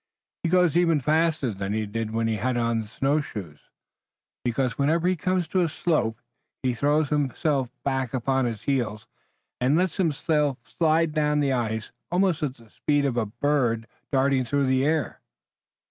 [0.41, 3.59] He goes even faster than he did when he had on the snow shoes,
[4.43, 6.17] because whenever he comes to a slope
[6.63, 9.05] he throws himself back upon his heels
[9.59, 14.43] and lets himself slide down the ice almost at the speed of a bird darting
[14.43, 15.21] through the air."